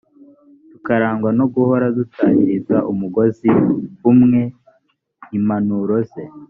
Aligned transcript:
tukarangwa 0.71 1.29
no 1.37 1.45
guhora 1.53 1.85
dutahiriza 1.97 2.77
umugozi 2.91 3.49
umwe. 4.11 4.41
impanuro 5.37 5.95
ze 6.09 6.23